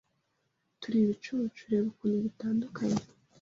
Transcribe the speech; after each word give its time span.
turi 0.79 0.97
ibicucu 1.01 1.61
reba 1.71 1.87
ukuntu 1.93 2.17
gitandukanye 2.25 3.01